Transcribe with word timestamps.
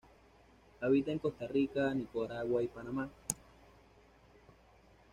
Habita 0.81 1.11
en 1.11 1.19
Costa 1.19 1.45
Rica, 1.47 1.93
Nicaragua 1.93 2.63
y 2.63 2.67
Panamá. 2.69 3.07